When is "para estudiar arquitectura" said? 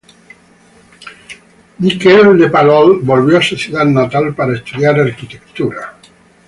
4.33-5.93